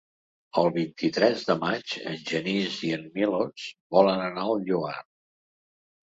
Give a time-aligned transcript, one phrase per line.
[0.59, 3.67] El vint-i-tres de maig en Genís i en Milos
[3.97, 4.95] volen anar al Lloar.